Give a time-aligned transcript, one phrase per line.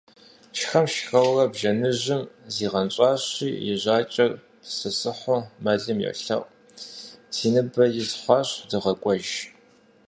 [0.57, 6.43] Шхэм–шхэурэ, бжэныжьым зигъэнщӀащи и жьакӀэр пысысыхьу мэлым йолъэӀу:-
[7.35, 9.27] Си ныбэм из хуащ, дыгъэкӀуэж.